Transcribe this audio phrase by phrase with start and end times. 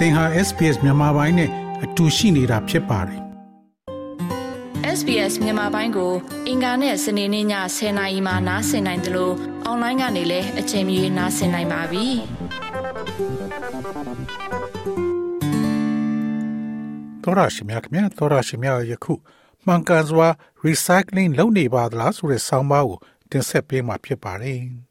[0.00, 1.50] သင်ဟာ SPS မြန်မာပိုင်းနဲ့
[1.84, 3.20] အတူရှိနေတာဖြစ်ပါတယ်
[4.98, 6.12] SBS မြန်မာပိုင်းကို
[6.48, 7.46] အင်ကာနဲ့စနေနေ့ည
[7.76, 9.34] 10:00နာရီမှနားဆင်နိုင်တယ်လို့
[9.64, 12.06] အွန်လိုင်းကနေလည်းအချိန်မီနားဆင်နိုင်ပါပြီ။
[17.22, 19.14] သောရရှိမြခင်သောရရှိမြယခု
[19.66, 20.28] မှန်ကန်စွာ
[20.64, 22.98] recycling လုပ်နေပါသလားဆိုတဲ့ဆောင်းပါးကို
[23.30, 24.60] တင်ဆက်ပေးမှာဖြစ်ပါတယ်။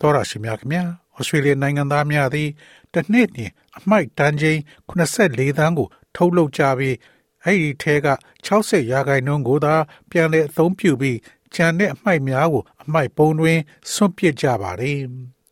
[0.00, 0.86] သောရရှိမြခင်
[1.16, 2.48] ဩစတြေးလျနိုင်ငံသားများသည်
[2.92, 4.58] တစ်နှစ်တွင်အမိုက်တန်းချင်း
[4.88, 6.96] 84သန်းကို ထုတ်လုပ်ကြပြီး
[7.44, 8.08] အဲ့ဒီထဲက
[8.46, 9.74] 60ရာခိုင်နှုန်းကိုသာ
[10.10, 11.18] ပြန်လည်အသုံးပြုပြီး
[11.54, 13.58] ကျန်တဲ့အမိုက်များကို အမိုက်ပုံတွင်
[13.92, 15.00] ဆွန့်ပစ်ကြပါတယ်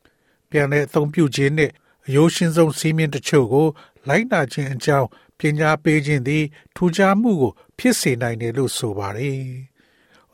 [0.51, 1.71] ။ပြန်လည်အသုံးပြုခြင်းနဲ့
[2.07, 3.67] အယိုးရှင်းဆုံးစီးမြင်တချို့ကို
[4.09, 5.09] လိုက်နာခြင်းအကြောင်း
[5.39, 6.45] ပညာပေးခြင်းသည်
[6.77, 9.41] ထူးခြားမှုကို ဖြစ်စေနိုင်တယ်လို့ဆိုပါတယ်။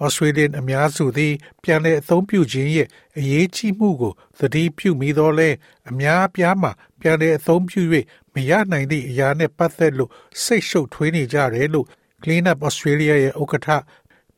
[0.05, 5.51] Australian အများစုသည် ပြန်လည်အသုံးပြုခြင်းရဲ့အရေးကြီးမှုကိုသတိပြုမိတော့လဲ
[5.91, 7.83] အများအပြားမှာပြန်လည်အသုံးပြု၍
[8.35, 10.11] မရနိုင်သည့်အရာနဲ့ပတ်သက်လို့
[10.43, 11.87] စိတ်ရှုပ်ထွေးနေကြတယ်လို့
[12.23, 13.69] Clean Up Australia ရဲ့ဥက္ကဋ္ဌ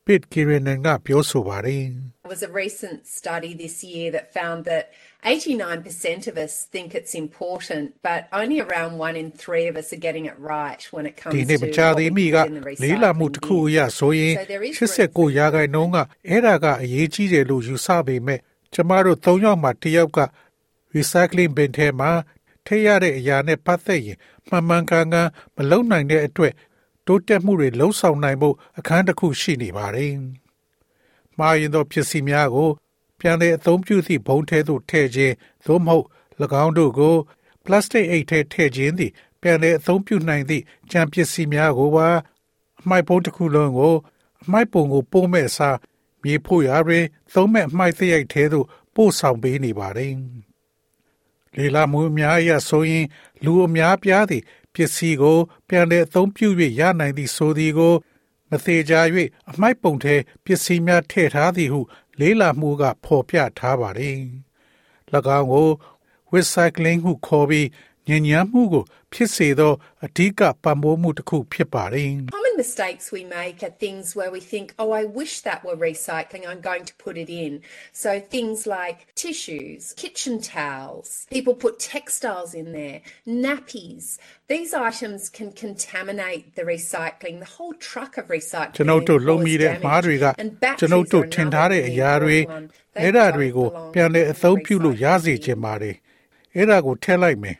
[0.07, 1.83] Pete Kieran ကပြောဆိုပါတယ်။
[2.23, 4.83] There was a recent study this year that found that
[5.23, 10.03] 89% of us think it's important, but only around one in three of us are
[10.07, 12.37] getting it right when it comes to ဒီနေ့မချသေးမီက
[12.83, 14.33] လေးလာမှုတစ်ခုအရဆိုရင်
[14.87, 15.97] 89ရာခိုင်နှုန်းက
[16.29, 18.39] အဲ့ဒါကအရေးကြီးတယ်လို့ယူဆပေမဲ့
[18.73, 20.19] ကျမတို့၃ယောက်မှတစ်ယောက်က
[20.95, 22.11] recycling bin ထဲမှာ
[22.65, 26.53] ထည့်ရတဲ့အရာနဲ့ပတ်သက်ရင်မှန်မှန်ကန်ကန်မလုံနိုင်တဲ့အတွက်
[27.07, 30.13] တိုးတက်မှုတွေလုံဆောင်နိုင်ဖို့အခန်းတစ်ခုရှိနေပါတယ်။
[31.37, 32.69] မှားရင်သောဖြစ်စီများကို
[33.19, 35.33] ပြန်လည်အသုံးပြုသည့်ဘုံထဲသို့ထည့်ခြင်း
[35.65, 36.05] သို့မဟုတ်၎
[36.63, 37.15] င်းတို့ကို
[37.65, 42.07] ပလတ်စတစ်အိတ်ထဲထည့်ခြင်းသည်ပြန်လည်အသုံးပြုနိုင်သည့်ကြံပစ္စည်းများကိုပါ
[42.81, 43.95] အမိုက်ပုံးတစ်ခုလုံးကို
[44.43, 45.77] အမိုက်ပုံကိုပို့မဲ့စား
[46.23, 50.13] မြေဖို့ရာတွင်သုံးမဲ့အမိုက်သရိုက်ထဲသို့ပို့ဆောင်ပေးနေပါတယ်။
[51.57, 53.05] လေလာမှုအများအရဆိုရင်
[53.43, 54.43] လူအများပြားသည့်
[54.77, 56.47] ပစ္စည်းကို ပြန်လည်အသုံးပြု၍
[56.79, 57.93] ရနိုင်သည့်ဆိုသည်ကို
[58.49, 58.93] မသေးကြ၍
[59.51, 60.15] အမိုက်ပုံထဲ
[60.45, 61.79] ပစ္စည်းများထည့်ထားသည်ဟု
[62.19, 64.17] လေးလာမှုကဖော်ပြထားပါတယ်။၎
[65.37, 65.69] င်းကို
[66.33, 67.67] recycling ဟုခေါ်ပြီး
[68.08, 69.72] ညဉ့်ညမ်းမှုကိုဖြစ်စေသော
[70.06, 76.42] အဓိကပံ့ပိုးမှုတစ်ခုဖြစ်ပါတယ်။ Common mistakes we make are things where we think, oh, I wish that were recycling,
[76.50, 77.52] I'm going to put it in.
[78.02, 82.98] So things like tissues, kitchen towels, people put textiles in there,
[83.46, 84.04] nappies.
[84.54, 88.76] These items can contaminate the recycling, the whole truck of recycling.
[88.76, 90.24] ကျွန်ုပ်တို့လုံမိတဲ့မှားတွေက
[90.80, 92.38] ကျွန်ုပ်တို့ထင်ထားတဲ့အရာတွေ
[93.02, 95.96] အဲ့ဒါတွေကိုပြန်လည်အသုံးပြုလို့ရစေချင်ပါတယ်
[96.56, 97.58] အဲ့ဒါကိုထည့်လိုက်မယ်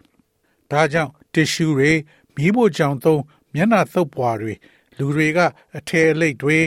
[0.72, 1.92] ဒါကြောင့်တ िश ူတွေ
[2.36, 3.22] မီးဖို့ကြောင်သုံး
[3.54, 4.54] မျက်နှာသုတ်ပွားတွေ
[4.98, 5.40] လူတွေက
[5.78, 6.58] အထည်အလိတ်တွေ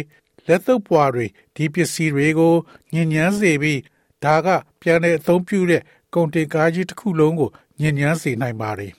[0.46, 2.54] လက်သုတ်ပွားတွေဒီပစ္စည်းတွေကို
[2.92, 3.80] ညဉ့်ညမ်းစေပြီး
[4.24, 4.48] ဒါက
[4.80, 5.82] ပြန်လည်အသုံးပြုတဲ့
[6.14, 7.50] ကုန်တင်ကားကြီးတစ်ခုလုံးကို
[7.80, 8.92] ညဉ့်ညမ်းစေနိုင်ပါတယ်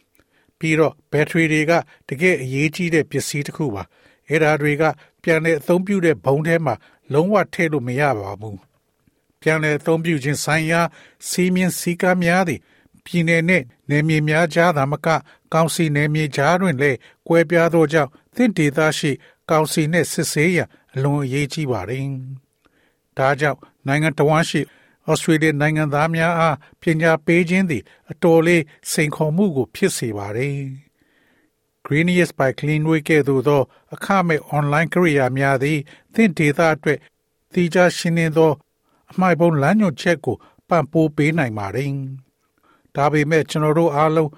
[0.59, 1.71] ပြီးတော့ဘက်ထရီတွေက
[2.09, 3.83] တကယ်အရေးကြီးတဲ့ပစ္စည်းတစ်ခုပါ
[4.29, 4.83] အဲ့ဒါတွေက
[5.23, 6.75] ပြန်လည်အသုံးပြုတဲ့ဘုံထဲမှာ
[7.13, 8.59] လုံးဝထည့်လို့မရပါဘူး
[9.41, 10.81] ပြန်လည်အသုံးပြုခြင်းဆိုင်ရာ
[11.27, 12.61] စီးမြင်စည်းကမ်းများသည့်
[13.05, 15.07] ပြည်내နှင့်နယ်မြေများကြားသာမက
[15.53, 16.97] ကောင်စီနယ်မြေကြားတွင်လည်း
[17.27, 19.11] ကွဲပြားသောကြောင့်သင့်ဒေသရှိ
[19.49, 22.05] ကောင်စီနှင့်စစ်ဆေးရန်အလွန်အရေးကြီးပါတယ်။
[23.17, 24.61] ဒါကြောင့်နိုင်ငံတော်ဝန်ရှိ
[25.09, 30.57] ဩစတြေးလျနိုင်ငံသားများအားပညာပေးခြင်းသည် အတော်လေးစိန်ခေါ်မှုကို ဖြစ်စေပါတယ်။
[31.85, 33.61] Greenius by Cleanway ကဲ့သို့သော
[33.93, 35.79] အခမဲ့ online ကိရိယာများသည်
[36.13, 36.99] သင့်ဒေသအတွက်
[37.53, 38.51] သီးခြားရှင်းလင်းသော
[39.11, 40.35] အမိုက်ပုံလမ်းညွှန်ချက်ကို
[40.69, 41.91] ပံ့ပိုးပေးနိုင်ပါတယ်။
[42.95, 44.31] ဒါပေမဲ့ကျွန်တော်တို့အားလုံး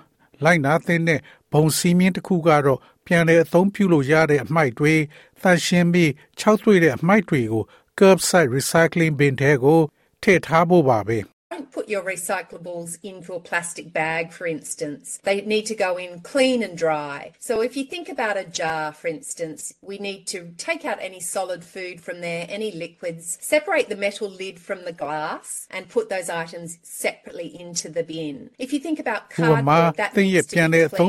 [0.44, 1.19] လိုက်နာသင့်တဲ့
[1.53, 4.94] ဘုံစည်းမျဉ်းတစ်ခုကတော့ပြန်လည်အသုံးပြုလို့ရတဲ့အမိုက်တွေ
[5.41, 7.64] တန်ရှင်းပြီးခြောက်သွေ့တဲ့အမိုက်တွေကို
[7.97, 9.80] curbside recycling bin ထဲကို
[10.22, 11.19] ထည့်ထားဖို့ပါပဲ။
[11.53, 15.19] Don't put your recyclables into a plastic bag, for instance.
[15.25, 17.32] They need to go in clean and dry.
[17.38, 21.20] So if you think about a jar, for instance, we need to take out any
[21.20, 26.10] solid food from there, any liquids, separate the metal lid from the glass, and put
[26.10, 28.50] those items separately into the bin.
[28.59, 30.98] If you think about cardboard, that needs to be clean and dry.
[30.98, 31.06] So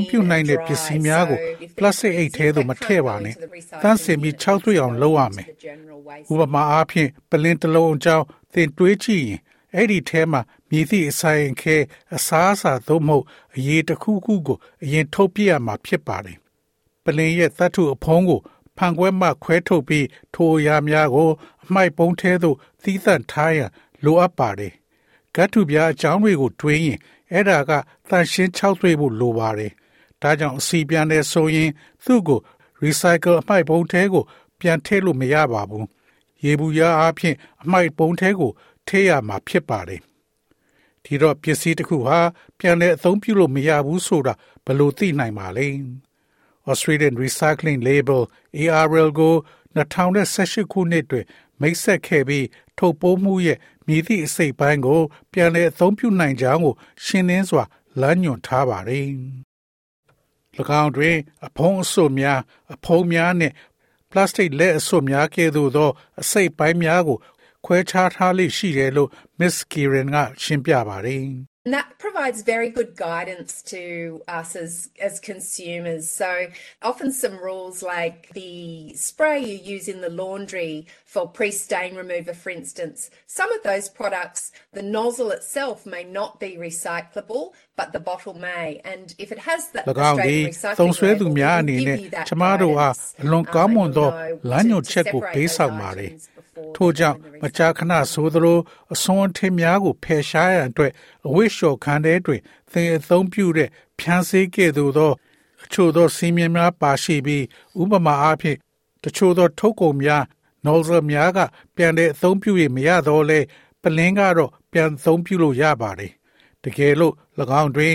[1.60, 3.34] if ပလတ်စတစ်အိတ်ထဲသို့မထည့်ပါနဲ့။
[3.84, 5.48] တန်းစင်ပြီး၆သွေးအောင်လုပ်ရမယ်။
[6.34, 9.40] ဥပမာအားဖြင့်ပလင်းတစ်လုံးအကြောင်းသင်တွေးကြည့်ရင်
[9.77, 11.77] အဲ့ဒီထဲမှာမြည်သည့်အဆိုင်ခဲ
[12.15, 13.25] အစားအစာသို့မဟုတ်
[13.57, 16.39] အရေးတစ်ခုခုကိုအရင်ထုတ်ပြရမှာဖြစ်ပါတယ်။
[17.05, 18.41] ပလင်ရဲ့သတ္ထုအဖုံးကို
[18.77, 21.31] ဖန်ခွဲမှခွဲထုတ်ပြီးထိုအရာများကို
[21.65, 23.71] အမိုက်ပုံးထဲသို့သီးသန့်ထားရန်
[24.05, 24.73] လိုအပ်ပါတယ်။
[25.35, 26.99] ဂတ်ထုပြားအကြောင်းတွေကိုတွေးရင်
[27.33, 27.73] အဲ့ဒါက
[28.09, 29.73] တန်ရှင်း၆သွေးဖို့လိုပါတယ်။
[30.23, 31.71] ဒါကြောင့်အစီပြန်တဲ့ဆိုရင်
[32.05, 32.41] သူ့ကို
[32.83, 34.25] recycle အမိုက်ပုံးထဲကို
[34.61, 35.87] ပြန်ထည့်လို့မရပါဘူး။
[36.45, 38.53] ရေဘူးရအားဖြင့်အမိုက်ပုံးထဲကို
[38.89, 40.01] ထည့်ရမှာဖြစ်ပါတယ်။
[41.05, 42.19] ဒီတော့ပစ္စည်းတစ်ခုဟာ
[42.59, 44.35] ပြန်လည်အသုံးပြုလို့မရဘူးဆိုတာ
[44.65, 45.69] ဘယ်လိုသိနိုင်ပါလဲ
[46.71, 48.23] Australian Recycling Label
[48.59, 49.35] ARL ကို
[49.77, 51.27] 2018ခုနှစ်တွင်
[51.61, 52.47] မိတ်ဆက်ခဲ့ပြီး
[52.79, 55.01] ထုတ်ပိုးမှုရဲ့မြည်သည့်အစိတ်ပိုင်းကို
[55.33, 57.65] ပြန်လည်အသုံးပြုနိုင်ကြောင်းကို ရှင်းလင်းစွာ
[58.01, 59.07] လမ်းညွှန်ထားပါတယ်။၎
[60.83, 61.17] င်းတွင်
[61.47, 62.41] အဖုံးအစွပ်များ
[62.75, 63.55] အဖုံးများနှင့်
[64.11, 65.91] ပလတ်စတစ်လက်အစွပ်များကဲ့သို့သော
[66.21, 67.19] အစိတ်ပိုင်းများကို
[67.66, 69.10] ခွဲခြားထားလေ့ရှိတယ်လို့
[69.40, 71.26] Miss Kieran ကရှင်းပြပါတယ်။
[71.66, 76.10] And that provides very good guidance to us as, as consumers.
[76.10, 76.48] So
[76.82, 82.50] often some rules like the spray you use in the laundry for pre-stain remover, for
[82.50, 88.34] instance, some of those products, the nozzle itself may not be recyclable, but the bottle
[88.34, 88.82] may.
[88.86, 93.24] And if it has that Australian recycling label, it will give you that guidance, um,
[93.24, 96.30] and know to, to separate those items
[96.77, 98.59] ထို့ကြောင့်မကြာခဏဆိုသလို
[98.93, 100.93] အစွန်းထင်းများကိုဖယ်ရှားရန်အတွက်
[101.27, 102.41] အဝိလျှော်ခန်းထဲတွင်
[102.73, 103.69] သင်အသုံးပြုတဲ့
[103.99, 105.13] ဖြန်းစေးကဲ့သို့သော
[105.65, 107.45] အချို့သောစီးမြင်များပါရှိပြီး
[107.81, 108.59] ဥပမာအားဖြင့်
[109.03, 110.23] တချို့သောထုတ်ကုန်များ
[110.67, 111.39] nozzle များက
[111.77, 113.41] ပြန်တဲ့အသုံးပြုရမရတော့လဲ
[113.83, 116.13] ပလင်းကတော့ပြန်သုံးပြုလို့ရပါတယ်
[116.65, 117.15] တကယ်လို့၎
[117.63, 117.95] င်းတွင်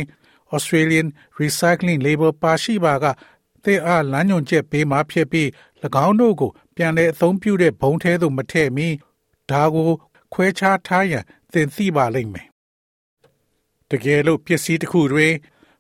[0.55, 1.07] Australian
[1.39, 3.05] Recycling Label ပါရှိပါက
[3.63, 5.47] သင်အားလမ်းညွှန်ချက်ပေးမှဖြစ်ပြီး၎
[6.05, 8.87] င်းတို့ကိုပြန်လည်အသုံးပြုတဲ့ဘုံထဲသို့မထည့်မီ
[9.51, 9.89] ဒါကို
[10.33, 12.47] ခွဲခြားထားရန်သင်သိပါလိမ့်မယ်
[13.89, 15.33] တကယ်လို့ပစ္စည်းတစ်ခုတွင်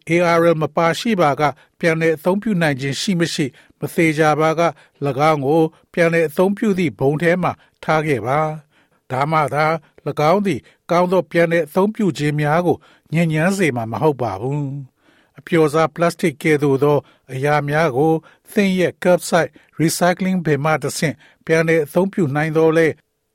[0.09, 1.41] ARL မပါရှိပါက
[1.79, 3.45] ပြန်လည်အသုံးပြုနိုင်ခြင်းရှိမရှိ
[3.79, 4.61] မသေးကြပါက၎
[5.31, 5.61] င်းကို
[5.93, 7.51] ပြန်လည်အသုံးပြုသည့်ဘုံထဲမှ
[7.83, 8.39] ထားခဲ့ပါ
[9.11, 9.65] ဒါမှသာ၎
[10.31, 10.59] င်းသည်
[10.91, 12.77] ကောင်းသောပြန်လည်အသုံးပြုခြင်းများကို
[13.13, 14.73] ညဉ့်ညမ်းစေမှာမဟုတ်ပါဘူး
[15.39, 16.97] အပျော်စားပလတ်စတစ်ကဲ့သို့သော
[17.33, 18.13] အရာများကို
[18.51, 19.51] သင်ရဲ့ curbside
[19.81, 21.15] recycling bin မှတစ်ဆင့်
[21.45, 22.87] ပြန်လည်အသုံးပြုနိုင်သောလေ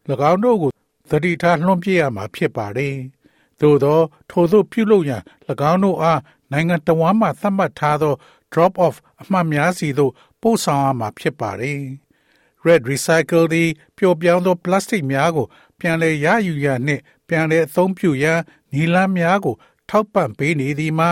[0.31, 0.71] ၎င်းတို့ကို
[1.11, 2.97] သတိထားလွှင့်ပြရမှာဖြစ်ပါတယ်။
[3.61, 5.23] သို့သော ထိုသို့ပြုလုပ်ရန်၎
[5.71, 6.21] င်းတို့အား
[6.53, 8.15] နိုင်ငံတော်ဝန်မှသတ်မှတ်ထားသော
[8.53, 10.12] drop off အမှတ်များစီသို့
[10.43, 11.83] ပို့ဆောင်ရမှာဖြစ်ပါတယ်။
[12.67, 15.47] Red Recycle သည်ပျော်ပြောင်းသောပလတ်စတစ်များကို
[15.79, 18.41] ပြန်လည်ရယူရန်နှင့်ပြန်လည်အသုံးပြုရန်
[18.73, 19.56] နည်းလမ်းများကို
[19.91, 21.11] ထောက်ပံ့ပေးနေသည်မှာ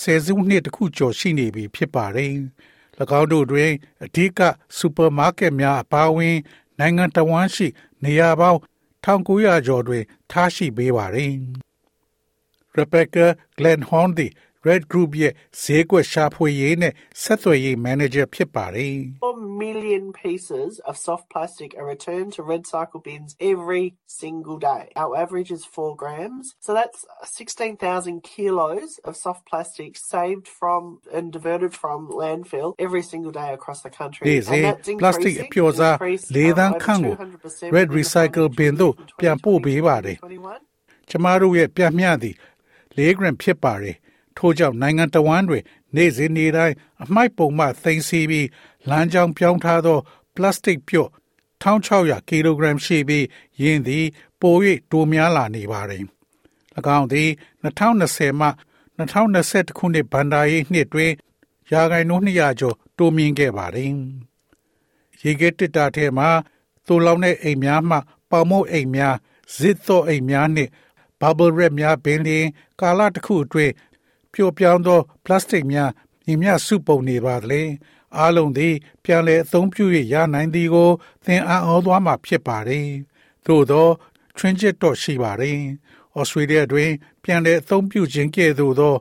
[0.00, 2.32] ဆယ်စုနှစ်တခုကျော်ရှိနေပြီဖြစ်ပါတယ်။၎
[3.20, 3.70] င်းတို့တွင်
[4.04, 4.40] အဓိက
[4.76, 6.36] စူပါမားကတ်များအပါအဝင်
[6.78, 7.66] နိုင်ငံတော်ဝန်ရှိ
[8.04, 8.58] နေရာပေါင်း
[9.04, 11.32] 1900ကျော်တွင် ထားရှိပေးပါတယ်။
[12.78, 13.26] Rebecca
[13.58, 14.32] Glenhorn သည်
[14.69, 18.95] Red Group ရဲ့ဈေးကွက်ရှာဖွေရေးနဲ့ဆက်သွယ်ရေး manager ဖြစ်ပါတယ်။
[19.25, 23.85] 4 million pieces of soft plastic are returned to red cycle bins every
[24.21, 24.83] single day.
[25.03, 26.45] Our average is 4 grams.
[26.65, 30.81] So that's 16,000 kilos of soft plastic saved from
[31.17, 34.23] and diverted from landfill every single day across the country.
[34.53, 35.95] and that's plastic အပျော်စား
[36.35, 37.15] လေးသန်းခန့်ကို
[37.75, 40.17] red recycle bin သို့ပြန်ပို့ပေးပါတယ်။
[41.09, 42.35] ကျမတို့ရဲ့ပြမျှသည်
[42.97, 43.95] 4 gram ဖြစ်ပါတယ်။
[44.40, 45.64] ထို့ကြောင့်နိုင်ငံတော်ဝန်တွင်
[45.96, 48.48] နေ့စဉ်နေ့တိုင်းအမိုက်ပုံမှသိမ်းဆည်းပြီး
[48.88, 49.98] လမ်းကြောင်းပြောင်းထားသော
[50.34, 51.10] ပလတ်စတစ်ပြုတ်
[51.62, 53.26] 1600ကီလိုဂရမ်ရှိပြီး
[53.62, 54.06] ယင်းသည်
[54.40, 54.54] ပို၍
[54.90, 56.04] တိုးများလာနေပါတယ်။၎
[56.98, 57.28] င်းသည်
[57.64, 58.48] 2020မှ
[58.98, 61.12] 2021ခုနှစ်ဗန်ဒါရေးနှစ်တွင်
[61.72, 63.92] ရာဂိုင်နှုန်း200ကျော်တိုးမြင့်ခဲ့ပါတယ်။
[65.22, 66.28] ရေခဲတစ်တာထဲမှာ
[66.86, 67.96] သို့လောင်တဲ့အိမ်များမှ
[68.30, 69.16] ပေါမုတ်အိမ်များ
[69.56, 70.70] ဇစ်သောအိမ်များနှင့်
[71.20, 72.46] bubble wrap များပင်လျင်
[72.80, 73.72] ကာလတစ်ခုအတွင်း
[74.33, 75.91] ပျော့ပြောင်းသောပလတ်စတစ်များ
[76.25, 77.61] ညီမျှစုပုံနေပါသလဲ
[78.17, 80.89] အားလုံးသည် ပြန်လည်အသုံးပြု၍ရနိုင်သည်ကို
[81.25, 82.89] သင်အံ့ဩသွားမှာဖြစ်ပါတယ်
[83.45, 83.87] သို့သော
[84.37, 85.59] ထွင်းချက်တော့ရှိပါတယ်
[86.19, 86.91] ဩစတြေးလျတွင်
[87.23, 88.95] ပြန်လည်အသုံးပြုခြင်းကဲ့သို့သော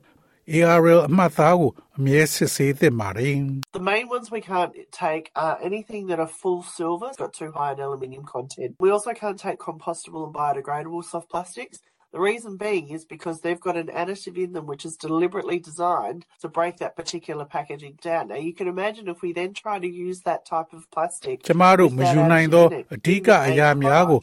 [0.53, 3.39] ARL အမှတ်သားကိုအမြဲစစ်ဆေးသင့်ပါတယ်
[3.79, 4.73] The main ones we can't
[5.05, 8.71] take are anything that are full silver, got too high an aluminium content.
[8.85, 11.77] We also can't take compostable and biodegradable soft plastics.
[12.15, 16.27] The reason being is because they've got an additive in them which is deliberately designed
[16.43, 18.29] to break that particular packaging down.
[18.29, 24.21] Now you can imagine if we then try to use that type of plastic ကျမတို့မယူနိုင်သောအဓိကအရာများကို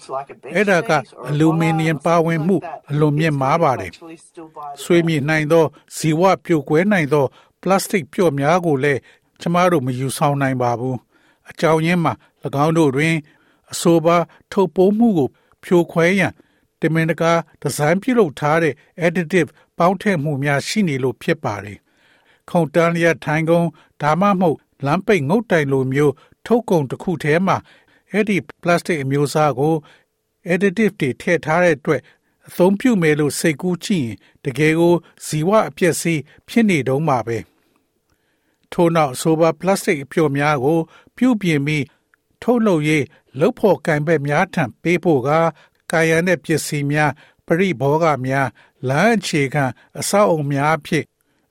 [0.55, 0.91] အဲ့ဒါက
[1.29, 2.57] အလူမီနီယံပါဝင်မှု
[2.91, 3.91] အလွန်မြင့်မားပါတယ်။
[4.83, 5.65] ဆွေးမြေ့နိုင်သော
[5.98, 7.25] ဇီဝပြိုကွဲနိုင်သော
[7.62, 9.00] ပလတ်စတစ်ပြော့များကိုလည်း
[9.41, 10.95] ကျမတို့မယူဆောင်နိုင်ပါဘူး။
[11.50, 12.13] အကြောင်းရင်းမှာ၎
[12.65, 13.15] င်းတို့တွင်
[13.71, 14.15] အဆိုပါ
[14.51, 15.27] ထုတ်ပိုးမှုကို
[15.63, 16.33] ဖြိုခွဲရန်
[16.80, 18.75] တမင်တကာဒီဇိုင်းပြုလုပ်ထားတဲ့
[19.06, 21.78] additive ပေါင်းထည့်မှုများရှိနေလို့ဖြစ်ပါတယ်။
[22.50, 23.66] ခုံတန်းလျက်ထိုင်ကုန်
[24.02, 26.14] ဒါမှမဟုတ်လမ်းပိတ်ငုတ်တိုင်လိုမျိုး
[26.47, 27.56] ထုတ်ကုန်တစ်ခုထဲမှာ
[28.12, 29.75] အဲ့ဒီ plastic အမျိုးအစားကို
[30.52, 32.02] additive တွေထည့်ထားတဲ့အတွက်
[32.49, 34.95] အသုံးပြုမယ်လို့စိတ်ကူးကြည့်ရင်တကယ်ကို
[35.26, 37.38] ဇီဝအပြည့်စည်ဖြစ်နေတုံးပါပဲ။
[38.73, 40.78] ထို့နောက်ဆိုပါပလတ်စတစ်အပျော်များကို
[41.16, 41.85] ပြုပြင်ပြီး
[42.42, 43.04] ထုတ်လုပ်ရေး
[43.40, 45.30] လုပ်ဖို့ကံဘက်များထံပေးဖို့က
[45.90, 47.12] ကာယနဲ့ပစ္စည်းများ
[47.47, 48.49] ပရိဘောဂများ
[48.88, 49.64] လမ်းအခြေခံ
[50.00, 51.05] အဆောက်အုံများအဖြစ်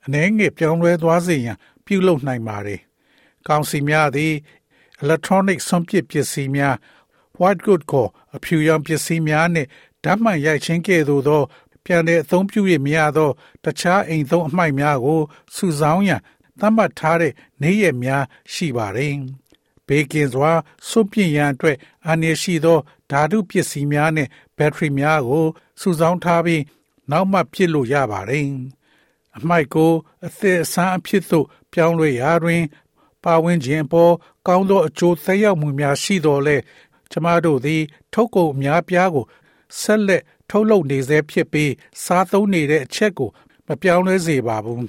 [0.06, 2.80] အနေငယ်ပြောင်းလဲသွားစေရန်ပြုလုပ်နိုင်ပါတယ်။
[3.48, 4.34] ကောင်စီများသည်
[5.04, 6.76] electronic ဆုံးဖြတ်ပစ္စည်းများ
[7.40, 9.70] white good ကိုအဖြူရောင်ပစ္စည်းများနှင့်
[10.04, 11.42] ဓာတ်မှန်ရိုက်ချင်းကဲ့သို့သော
[11.86, 13.30] ပြန်လည်အသုံးပြုရမရသော
[13.64, 15.22] တခြားအိမ်သုံးအမိုက်များကို
[15.56, 16.22] စုဆောင်းရန်
[16.60, 18.24] သတ်မှတ်ထားတဲ့နေ့ရက်များ
[18.54, 19.14] ရှိပါတယ်။
[19.88, 20.52] ဘေကင်စွာ
[20.88, 22.80] စွန့်ပစ်ရန်အတွက်အန္တရာယ်ရှိသော
[23.12, 25.46] ဓာတုပစ္စည်းများနဲ့ဘက်ထရီများကို
[25.82, 26.64] စုဆောင်းထားပြီး
[27.12, 28.46] နောက်မှပြစ်လို့ရပါတယ်။
[29.38, 29.92] အမိုက်ကို
[30.26, 32.64] အသက်အဆန်းအဖြစ်သို့ပြောင်းလဲရာတွင်
[33.24, 34.14] ပါဝင်ခြင်းပေါ်
[34.48, 36.58] ကောင်းသောအကျိုးသက်ရောက်မှုများရှိတော်လဲ
[37.12, 37.82] ကျမတို့သည်
[38.14, 39.26] ထုတ်ကုန်အများပြားကို
[39.80, 41.72] ဆက်လက်ထုတ်လုပ်နေစေဖြစ်ပြီး
[42.04, 43.30] စားသုံးနေတဲ့အချက်ကို
[43.68, 44.84] မပြောင်းလဲစေပါဘူး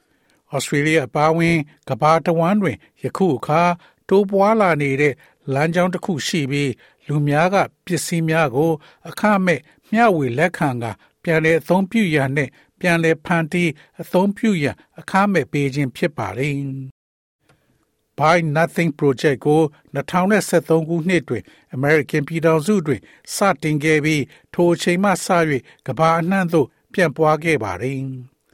[0.52, 1.56] ။ဩစတြေးလျအပါအဝင်
[1.88, 3.62] ကမ္ဘာတဝန်းတွင်ယခုအခါ
[4.08, 5.14] တိုးပွားလာနေတဲ့
[5.54, 6.70] လမ်းကြောင်းတစ်ခုရှိပြီး
[7.06, 8.70] လူများကပစ္စည်းများကို
[9.08, 9.60] အခမဲ့
[9.92, 10.84] မျှဝေလက်ခံက
[11.22, 13.70] ပြန်လည်အသုံးပြုရန်နဲ့ပြန်လည်ဖန်တီး
[14.00, 16.54] အသုံးပြုရန်အခမဲ့ပေးခြင်းဖြစ်ပါတယ်။
[18.18, 19.62] Buy Nothing Project ကို
[19.94, 21.42] 2023ခုနှစ်တွင်
[21.76, 23.00] American ပြည်ထောင်စုတွင်
[23.34, 24.22] စတင်ခဲ့ပြီး
[24.54, 25.26] ထိုအချိန်မှစ၍
[25.86, 27.98] ကမ္ဘာအနှံ့သို့ပြန့်ပွားခဲ့ပါတယ်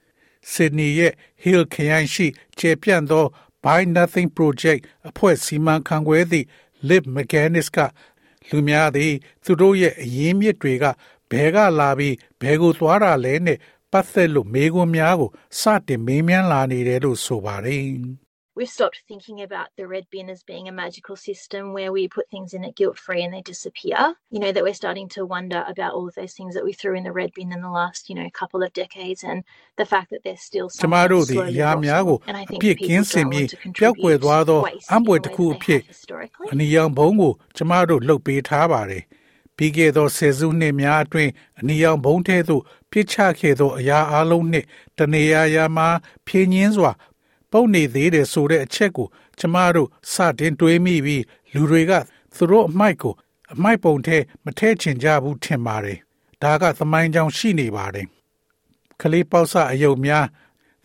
[0.53, 1.13] ။Sydney ရဲ့
[1.45, 2.27] Hill ခရိုင်ရှိ
[2.59, 3.25] ကျေပြန့်သော
[3.65, 6.47] Buy Nothing Project အဖွဲ့စီမံခန့်ခွဲသည့်
[6.89, 7.79] Liv McGinnis က
[8.49, 9.13] လူများသည်
[9.45, 10.85] သူတို့ရဲ့အရင်းမြစ်တွေက
[11.31, 13.59] ဘဲကလာပြီးဘဲကိုသွားတာလဲနဲ့
[13.93, 15.31] ပတ်သက်လို့မေးခွန်းများကို
[15.61, 17.83] စတင်မေးမြန်းလာနေတယ်လို့ဆိုပါတယ်။
[18.58, 22.30] we've stopped thinking about the red bin as being a magical system where we put
[22.30, 24.16] things in it guilt free and they disappear.
[24.30, 26.96] You know, that we're starting to wonder about all of those things that we threw
[26.96, 29.44] in the red bin in the last, you know, couple of decades and
[29.78, 32.18] the fact that they're still ကျမတို့သည်အရာများကို
[32.58, 35.82] အပြစ်ကင်းစင်ပြီးပျောက်ကွယ်သွားသောအံပွေတစ်ခုအဖြစ်
[36.52, 39.04] အနီရောင်ဘုံကိုကျမတို့လှုပ်ပေးထားပါတယ်။
[39.58, 44.68] ပြီးခဲ့သောဆယ်စုနှစ်များအတွင်းအနီရောင်ဘုံထဲသို့ပြစ်ချခဲ့သောအရာအလုံးနှင့်
[44.98, 45.88] တနေရာရာမှာ
[46.28, 46.92] ဖြင်းညင်းစွာ
[47.53, 49.07] ပုတ်နေသေးတယ်ဆိုတဲ့အချက်ကို
[49.39, 51.93] ကျမတို့စတင်တွေးမိပြီးလူတွေက
[52.35, 53.15] သူတို့အမိုက်ကို
[53.55, 55.99] အမိုက်ပုံထဲမထဲချင်ကြဘူးထင်ပါတယ်။
[56.43, 58.07] ဒါကသမိုင်းကြောင်ရှိနေပါတယ်။
[59.01, 60.27] ကလေးပေါက်စအယုတ်များ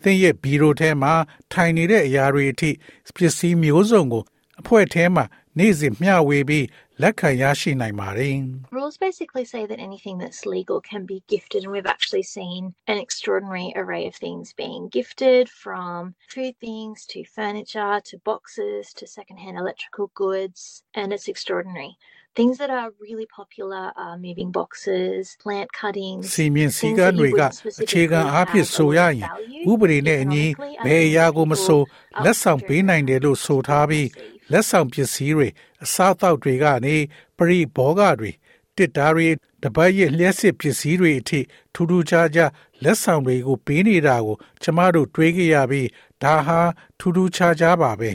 [0.02, 1.12] သင်ရဲ့ဘီရိုထဲမှာ
[1.52, 2.70] ထိုင်နေတဲ့အရာတွေအထိ
[3.14, 4.24] ပစ္စည်းမျိုးစုံကို
[4.60, 5.24] အဖွဲ့ထဲမှာ
[5.58, 6.66] နေ့စဉ်မျှဝေပြီး
[7.01, 8.37] လက်ခံရရှိနိုင်ပါတယ်
[8.77, 12.61] Rules basically say that anything that's legal can be gifted and we've actually seen
[12.91, 15.97] an extraordinary array of things being gifted from
[16.35, 20.59] food things to furniture to boxes to secondhand electrical goods
[20.99, 21.93] and it's extraordinary
[22.35, 26.23] Things that are really popular are moving boxes, plant cuttings.
[26.33, 27.41] စီမင်းစည်းကမ်းတွေက
[27.83, 29.29] အခြေခံအားဖြင့်ဆိုရရင်
[29.71, 30.45] ဥပဒေနဲ့အညီ
[30.85, 31.81] ဘယ်အရာကိုမဆို
[32.23, 34.07] လက်ဆောင်ပေးနိုင်တယ်လို့ဆိုထားပြီး
[34.52, 35.48] လက်ဆောင်ပစ္စည်းတွေ
[35.84, 36.96] အစားအသောက်တွေကနေ
[37.36, 38.30] ပရိဘောဂတွေ
[38.76, 39.28] တစ်တာတွေ
[39.62, 41.40] တပတ်ရဲ့လျှက်စစ်ပစ္စည်းတွေအထိ
[41.74, 42.50] ထူးထူးခြားခြား
[42.84, 45.88] လက်ဆောင်တွေကိုပေးနေတာကိုကျမတို့တွေးကြရပြီး
[46.22, 46.60] ဒါဟာ
[46.98, 48.10] ထူးထူးခြားခြားပါပဲ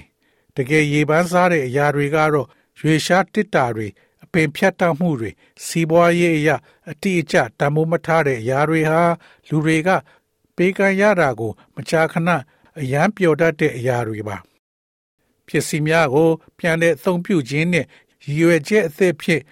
[0.55, 2.47] တကယ်ရေပန်းစားတဲ့အရာတွေကတော့
[2.79, 3.87] ရွေရှားတစ်တာတွေ
[4.23, 5.31] အပင်ဖြတ်တောက်မှုတွေ
[5.65, 6.55] စီးပွားရေးအရာ
[6.91, 9.01] အတိအကျတမိုးမထားတဲ့အရာတွေဟာ
[9.49, 9.89] လူတွေက
[10.55, 12.29] ပေးကမ်းရတာကို မကြာခဏ
[12.79, 14.37] အယမ်းပျော်တတ်တဲ့အရာတွေပါ
[15.49, 16.29] ပစ္စည်းများကို
[16.59, 17.87] ပြန်လည်အသုံးပြုခြင်းနှင့်
[18.23, 19.43] ရည်ရွယ်ချက်အသစ်ဖြင့်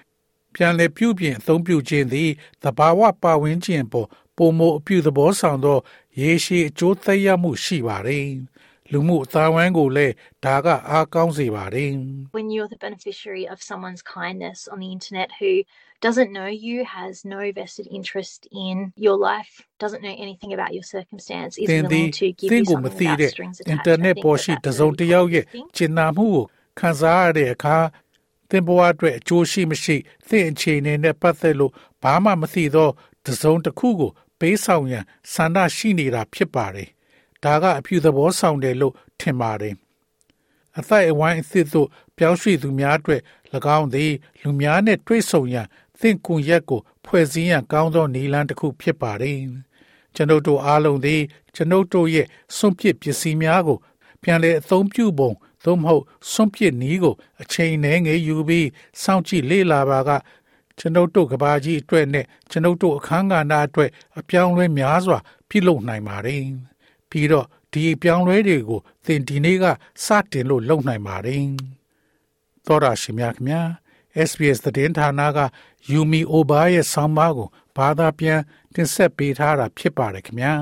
[0.55, 2.29] ပြန်လည်ပြုပြင်အသုံးပြုခြင်းသည်
[2.63, 5.77] သဘာဝပတ်ဝန်းကျင်ပေါ်ပုံမအပြုသဘောဆောင်သော
[6.21, 8.25] ရေရှည်အကျိုးသက်ရောက်မှုရှိပါတယ်။
[8.92, 11.90] လူမှုအသားဝိုင်းကိုလည်းဒါကအားကောင်းစေပါတယ်။
[12.38, 15.52] When you're the beneficiary of someone's kindness on the internet who
[16.06, 18.74] doesn't know you, has no vested interest in
[19.06, 19.52] your life,
[19.84, 23.74] doesn't know anything about your circumstance, is willing to give you something without strings attached.
[23.74, 25.44] internet ပေါ်ရှိတစုံတစ်ယောက်ရဲ့
[25.76, 26.44] ကျင်နာမှုကို
[26.80, 27.76] ခံစားရတဲ့အခါ
[28.50, 29.96] သင်ဘဝအတွက်အကျိုးရှိမရှိ
[30.28, 32.90] သင်အခြေအနေနဲ့ပတ်သက်လို့ဘာမှမသိသော
[33.26, 36.88] တစုံတစ်ခုကိုပေးဆောင်ရန်ဆန္ဒရှိနေတာဖြစ်ပါတယ်။
[37.43, 39.75] ဒါကအပြုသဘောဆောင်တယ်လို့ထင်ပါတယ်။
[40.77, 43.21] အသက်အဝိုင်းအသစ်သို့ပြောင်းရွှေ့သူများအတွက်၎
[43.77, 45.67] င်းသည် လူများနှင့်တွေ့ဆုံရန်
[45.99, 49.37] သင်ကွန်ရက်ကို ဖွဲ့စည်းရန်ကောင်းသောနည်းလမ်းတစ်ခုဖြစ်ပါတယ်။
[50.15, 51.21] ကျွန်ုပ်တို့အားလုံးသည်
[51.55, 52.27] ကျွန်ုပ်တို့ရဲ့
[52.57, 53.77] စွန့်ပစ်ပစ္စည်းများကို
[54.21, 55.31] ပြန်လည်အသုံးပြုပုံ
[55.65, 58.67] သို့မဟုတ်စွန့်ပစ်နည်းကို အချိန်နဲ့ငယ်ယူပြီး
[59.01, 60.09] စောင့်ကြည့်လေ့လာပါက
[60.79, 63.89] ကျွန်ုပ်တို့ကဘာကြီးအတွက်နဲ့ကျွန်ုပ်တို့အခမ်းကဏ္ဍအတွက်
[64.19, 65.17] အပြောင်းလဲများစွာ
[65.49, 66.41] ပြုလုပ်နိုင်ပါတယ်။
[67.09, 69.65] ပြီးတော့ဒီအပြောင်းလဲတွေကိုသင်ဒီနေ့က
[70.05, 71.43] စတင်လို့လုပ်နိုင်ပါတယ်။
[72.65, 73.67] သောရရှိမြခင်များ
[74.29, 75.39] SBS သတင်းဌာနက
[75.91, 78.39] Yumi Oba ရဲ့ဆောင်းပါးကိုဘာသာပြန်
[78.73, 80.53] တင်ဆက်ပေးထားတာဖြစ်ပါတယ်ခင်ဗျာ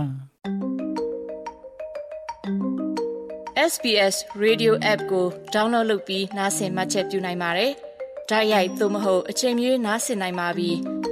[3.71, 7.71] SBS Radio App ကို download လုပ်ပြီးနားဆင်မှတ်ချက်ပြုနိုင်ပါတယ်။
[8.29, 10.71] ဒါရိုက်သို့မဟုတ်အချိန်မီနားဆင်နိုင်ပါပြီ။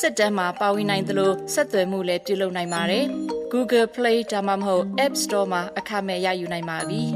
[0.00, 3.04] စစ်တမ်းမှာပါဝင်နိုင်သလိုဆက်သွယ်မှုလည်းပြုလုပ်နိုင်ပါတယ်။
[3.52, 7.02] Google Play ဒါမှမဟုတ် App Store မှာအခမဲ့ရယူနိုင်ပါပြီ။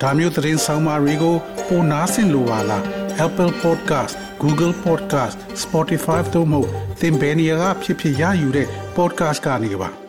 [0.00, 1.36] ဒါမျိုးသတင်းဆောင်မတွေကို
[1.68, 2.82] ပိုနားဆင်လိုပါလား
[3.26, 6.60] Apple Podcast Google Podcast Spotify တို့မှာ
[7.00, 10.05] သင်ပင်ရာဖြစ်ဖြစ်ရယူတဲ့ podcast ကနေပါ